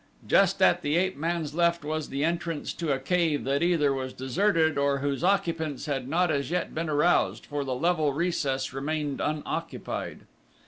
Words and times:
Just 0.27 0.63
at 0.63 0.81
the 0.81 0.95
ape 0.97 1.15
man's 1.15 1.53
left 1.53 1.85
was 1.85 2.09
the 2.09 2.23
entrance 2.23 2.73
to 2.73 2.91
a 2.91 2.97
cave 2.97 3.43
that 3.43 3.61
either 3.61 3.93
was 3.93 4.13
deserted 4.13 4.75
or 4.75 4.97
whose 4.97 5.23
occupants 5.23 5.85
had 5.85 6.07
not 6.07 6.31
as 6.31 6.49
yet 6.49 6.73
been 6.73 6.89
aroused, 6.89 7.45
for 7.45 7.63
the 7.63 7.75
level 7.75 8.11
recess 8.11 8.73
remained 8.73 9.21
unoccupied. 9.21 10.21